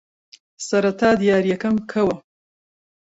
سەرەتا 0.67 1.09
دیارییەکەم 1.21 1.73
بکەوە. 1.79 2.15